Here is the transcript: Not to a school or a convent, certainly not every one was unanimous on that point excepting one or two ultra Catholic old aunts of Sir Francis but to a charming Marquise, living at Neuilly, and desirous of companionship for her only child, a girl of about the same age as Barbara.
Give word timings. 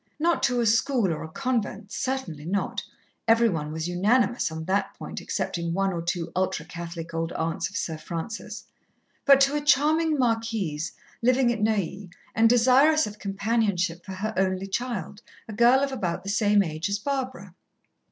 Not 0.17 0.41
to 0.41 0.59
a 0.59 0.65
school 0.65 1.13
or 1.13 1.21
a 1.21 1.27
convent, 1.29 1.91
certainly 1.91 2.43
not 2.43 2.81
every 3.27 3.49
one 3.49 3.71
was 3.71 3.87
unanimous 3.87 4.51
on 4.51 4.65
that 4.65 4.95
point 4.95 5.21
excepting 5.21 5.75
one 5.75 5.93
or 5.93 6.01
two 6.01 6.31
ultra 6.35 6.65
Catholic 6.65 7.13
old 7.13 7.31
aunts 7.33 7.69
of 7.69 7.77
Sir 7.77 7.99
Francis 7.99 8.63
but 9.25 9.39
to 9.41 9.55
a 9.55 9.61
charming 9.61 10.17
Marquise, 10.17 10.93
living 11.21 11.51
at 11.53 11.61
Neuilly, 11.61 12.09
and 12.33 12.49
desirous 12.49 13.05
of 13.05 13.19
companionship 13.19 14.03
for 14.03 14.13
her 14.13 14.33
only 14.37 14.65
child, 14.65 15.21
a 15.47 15.53
girl 15.53 15.81
of 15.81 15.91
about 15.91 16.23
the 16.23 16.29
same 16.29 16.63
age 16.63 16.89
as 16.89 16.97
Barbara. 16.97 17.53